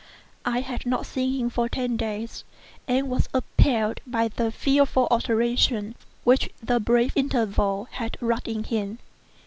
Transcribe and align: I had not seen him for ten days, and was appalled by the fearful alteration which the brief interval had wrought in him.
I 0.45 0.61
had 0.61 0.87
not 0.87 1.05
seen 1.05 1.39
him 1.39 1.49
for 1.51 1.69
ten 1.69 1.95
days, 1.95 2.43
and 2.87 3.07
was 3.07 3.29
appalled 3.35 4.01
by 4.07 4.29
the 4.29 4.51
fearful 4.51 5.07
alteration 5.11 5.93
which 6.23 6.49
the 6.59 6.79
brief 6.79 7.13
interval 7.15 7.87
had 7.91 8.17
wrought 8.19 8.47
in 8.47 8.63
him. 8.63 8.97